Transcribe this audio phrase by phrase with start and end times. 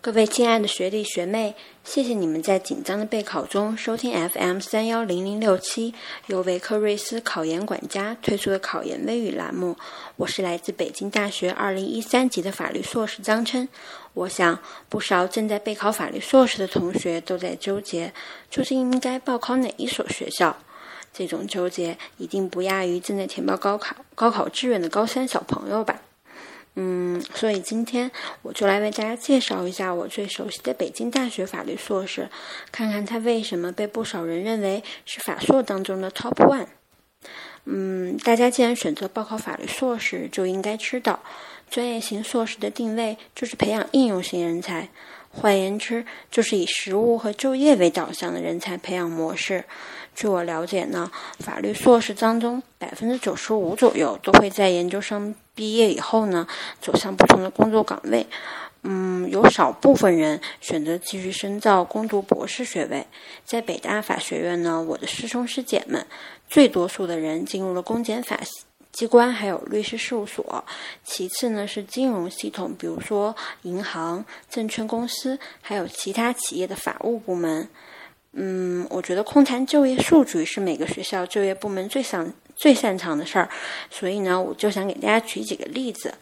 [0.00, 5.92] 各位亲爱的学弟学妹，谢谢你们在紧张的备考中收听 FM 三幺零零六七
[6.28, 9.76] 由维克瑞斯考研管家推出的考研微语栏目。
[10.14, 13.68] 我是来自北京大学二零一三级的法律硕士张琛。
[14.14, 18.12] 我想，不少正在备考法律硕士的同学都在纠结，
[18.48, 20.56] 究竟应该报考哪一所学校。
[21.12, 26.00] 这种纠结一定不亚于正在填报高考、高考志愿的高三小朋友吧。
[26.80, 28.08] 嗯，所以今天
[28.42, 32.28] 我就来为大家介绍一下我最熟悉的北京大学法律硕士，
[32.70, 36.68] 看看他为什么被不少人认为是法硕当中的 top one。
[37.64, 41.20] 嗯，大家既然选择报考法律硕士，就应该知道，
[41.68, 44.88] 专业型硕士的定位就是培养应用型人才，
[45.30, 49.64] 换言之，就是以实务和就业为导向的人才培养模式。
[50.14, 56.46] 据我了解呢，法律硕士当中百分之九十五左右都会在研究生毕业以后呢
[56.80, 58.26] 走向不同的工作岗位。
[58.82, 63.06] 嗯，有少部分人选择继续深造，攻读博士学位。
[63.44, 66.06] 在北大法学院呢，我的师兄师姐们，
[66.48, 70.64] 最多数的人进入了公检法系机关，还有律师事务所。
[71.04, 77.68] 其次呢是金融系统，比如说银行、证券公司，还有其他企业的法务部门。
[78.32, 83.48] 嗯，我觉得空谈就业数据是每个学校就业部门最擅最擅长的事儿，
[83.90, 86.14] 所以呢，我就想给大家举几个例子。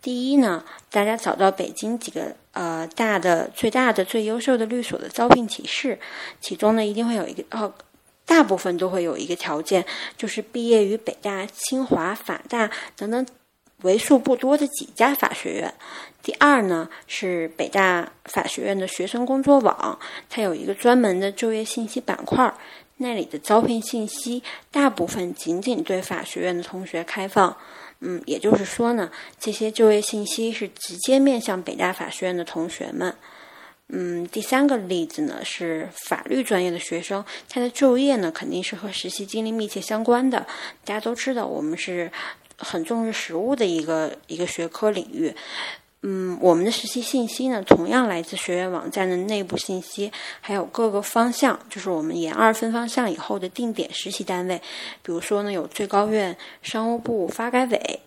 [0.00, 5.98] 第一呢，大家找到北京几个呃大的、最大的、最优秀的律所的招聘启事，
[6.40, 7.70] 其中呢一定会有一个哦，
[8.30, 9.84] 大部分都会有一个条件，
[10.16, 13.26] 就是毕业于北大、清华、法大等等。
[13.82, 15.72] 为数不多的几家法学院。
[16.22, 22.54] 第二呢，是北大法学院的学生工作网，它有一个专门的就业信息板块，
[22.98, 27.56] 那里的招聘信息大部分仅仅对法学院的同学开放。
[28.00, 33.16] 嗯，也就是说呢，这些就业信息是直接面向北大法学院的同学们。
[33.92, 40.46] 嗯，第三个例子呢，是法律专业的学生，他的就业呢肯定是和实习经历密切相关的。
[40.84, 42.10] 大家都知道，我们是。
[42.62, 45.34] 很重视实务的一个一个学科领域，
[46.02, 50.12] 嗯，我们的实习信息呢，同样来自学院网站的内部信息，
[50.42, 54.60] 还有各个方向，就是我们研二分方向以后的定点实习单位，
[55.02, 58.00] 比如说呢，有最高院、商务部、发改委，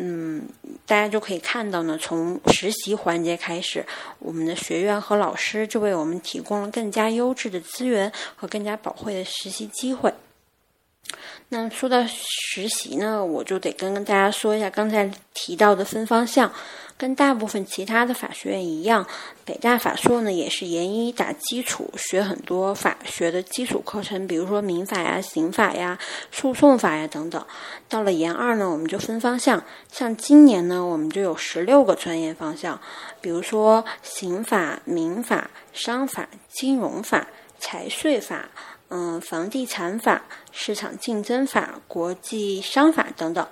[0.00, 0.48] 嗯，
[0.86, 3.84] 大家就可以看到呢，从实习环节开始，
[4.20, 10.14] 我们的学院和老师就为我们提供了更加优质的资源和更加宝贵的实习机会。
[11.50, 16.52] 那说到实习呢，我就得跟跟大家说一下刚才提到的分方向，
[16.98, 19.06] 跟大部分其他的法学院一样，
[19.46, 25.98] 北大法硕呢也是研一打基础，学很多法学的基础课程，比如说民法呀、刑法呀、
[26.30, 27.42] 诉讼法呀等等。
[27.88, 32.78] 到了研二呢，我们就分方向，像今年呢，我们就有十六个专业方向，
[33.22, 37.26] 比如说刑法、民法、商法、金融法、
[37.58, 38.48] 财税法。
[38.90, 43.46] 嗯，房地产法、市场竞争法、国际商法等等，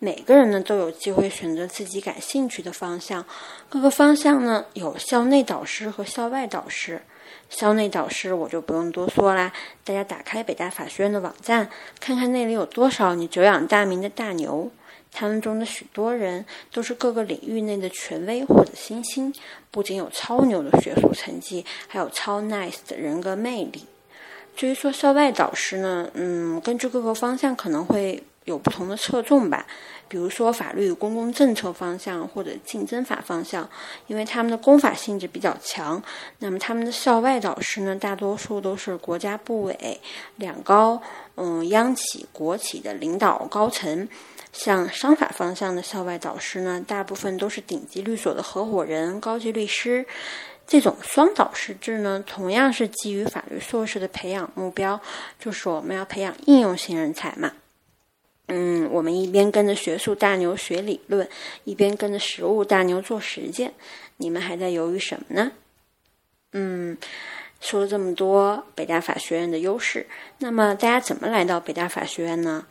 [0.00, 3.24] 每个人呢都有机会选择自己感兴趣的方向。
[3.68, 7.00] 各个方向呢有校内导师和校外导师。
[7.48, 9.52] 校内导师我就不用多说啦，
[9.84, 14.68] 大家打开北大法学院的网站，看看那里有多少你久仰大名的大牛。
[15.12, 19.32] 他们中的许多人都是各个领域内的权威或者新星，
[19.70, 23.84] 不仅有超牛的学术成绩，还有超 nice 的人格魅力。
[24.56, 29.66] 至于说校外导师呢，嗯，根据各个方向可能会有不同的侧重吧。
[30.08, 33.68] 比如说法律公共政策方向或者竞争法方向，
[34.08, 36.02] 因为他们的公法性质比较强。
[36.40, 40.00] 那么他们的校外导师呢，大多数都是国家部委、
[40.34, 41.00] 两高、
[41.36, 44.08] 嗯，央企、国企的领导高层。
[44.52, 50.04] 像商法方向的校外导师呢，大部分都是顶级律所的合伙人、高级律师。
[50.66, 55.00] 这种双导师制呢，同样是基于法律硕士的培养目标，
[55.38, 57.52] 就是我们要培养应用型人才嘛。
[58.52, 61.28] 嗯，我们一边跟着学术大牛学理论，
[61.62, 63.72] 一边跟着实务大牛做实践。
[64.16, 65.52] 你们还在犹豫什么呢？
[66.52, 66.98] 嗯，
[67.60, 70.06] 说了这么多北大法学院的优势，
[70.38, 72.66] 那么大家怎么来到北大法学院呢？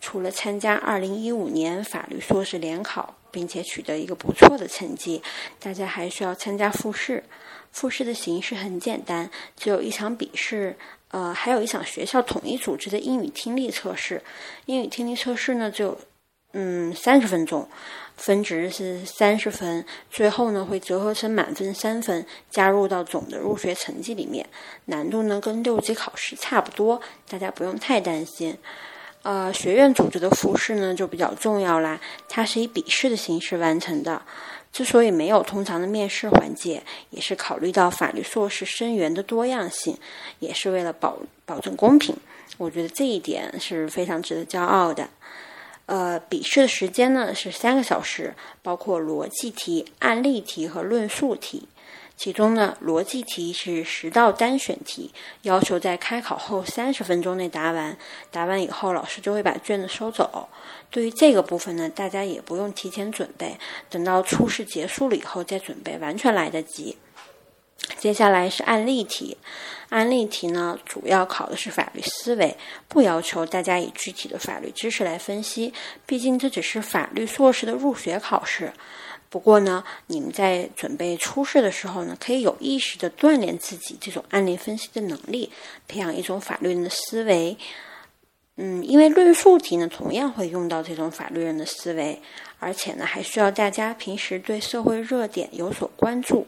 [0.00, 3.16] 除了参加二零一五年法律硕士联考。
[3.36, 5.20] 并且取得一个不错的成绩，
[5.60, 7.22] 大家还需要参加复试。
[7.70, 10.74] 复试的形式很简单，只有一场笔试，
[11.10, 14.22] 呃，还有一场学校统一组织的英语听力测试。
[14.64, 16.00] 英语听力测试呢，只有
[16.54, 17.68] 嗯三十分钟，
[18.16, 24.48] 分值是三十分，最后呢会折合成满分三分，加入到总的入学成绩里面。
[24.86, 28.56] 难度呢跟六级考试差不多，大家不用太担心。
[29.26, 34.22] 呃，学院组织的复试呢就比较重要啦，它是以笔试的形式完成的。
[34.72, 36.80] 之所以没有通常的面试环节，
[37.10, 39.98] 也是考虑到法律硕士生源的多样性，
[40.38, 42.14] 也是为了保保证公平。
[42.56, 45.08] 我觉得这一点是非常值得骄傲的。
[45.86, 48.32] 呃，笔试的时间呢是三个小时，
[48.62, 51.66] 包括逻辑题、案例题和论述题。
[52.16, 57.96] 其中呢，逻辑题是十道单选题，要求在开考后三十分钟内答完。
[58.30, 60.48] 答完以后，老师就会把卷子收走。
[60.90, 63.58] 对于这个部分呢，大家也不用提前准备，
[63.90, 66.96] 等到初试结束了以后再准备，完全来得及。
[67.98, 69.36] 接下来是案例题，
[69.90, 72.56] 案例题呢主要考的是法律思维，
[72.88, 75.74] 不要求大家以具体的法律知识来分析，
[76.06, 78.72] 毕竟这只是法律硕士的入学考试。
[79.36, 85.52] 不过呢，你们在准备初试的时候呢，可以有意识的锻炼自己这种案例分析的能力，
[85.86, 87.54] 培养一种法律人的思维。
[88.56, 92.18] 嗯，因为论述题呢，同样会用到这种法律人的思维，
[92.58, 96.46] 而且呢，还需要大家平时对社会热点有所关注。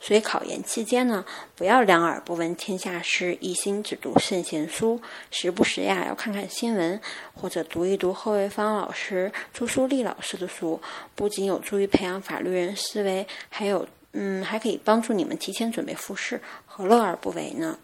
[0.00, 1.24] 所以考研期间呢，
[1.54, 5.00] 不要两耳不闻天下事，一心只读圣贤书，
[5.30, 7.00] 时不时呀要看看新闻，
[7.34, 10.80] 或者读一读贺卫方老师、朱书丽老师的书，
[11.14, 17.78] 不仅有助于培养法律人思维，还有嗯，还可以帮助你们提前准备复试，何乐而不为呢？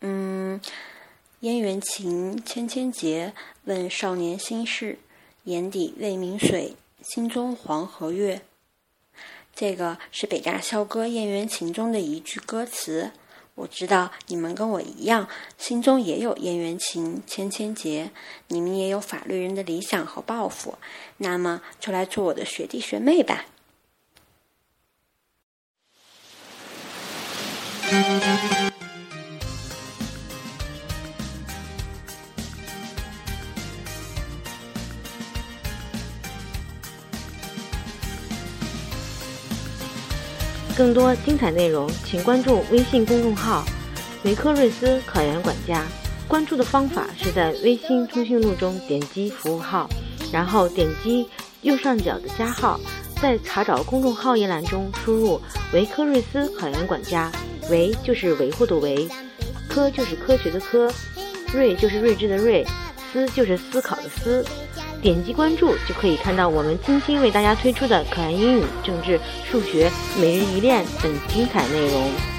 [0.00, 0.60] 嗯，
[1.40, 3.32] 烟缘情千千结，
[3.64, 4.98] 问少年心事，
[5.44, 8.42] 眼底未明水，心中黄河月。
[9.54, 13.12] 这个是北大校歌《燕园情》中的一句歌词。
[13.54, 18.10] 我知道你们跟我一样，心中也有燕园情千千结，
[18.48, 20.76] 你们也有法律人的理想和抱负，
[21.18, 23.44] 那么就来做我的学弟学妹吧。
[40.76, 43.64] 更多精彩内容，请关注微信公众号
[44.24, 45.84] “维科瑞斯考研管家”。
[46.26, 49.88] 关注的方法是在微信通讯录中点击服务号，
[50.32, 51.28] 然后点击
[51.62, 52.80] 右上角的加号，
[53.22, 55.40] 在查找公众号一栏中输入
[55.72, 57.30] “维科瑞斯考研管家”，
[57.70, 59.08] 维就是维护的维，
[59.68, 60.92] 科就是科学的科，
[61.52, 62.66] 睿就是睿智的睿，
[63.14, 64.44] 思就是思考的思。
[65.00, 69.88] 点击关注就可以看到我们精心为大家推出的考研英语、政治、数学、
[70.20, 72.33] 每日一练等精彩内容。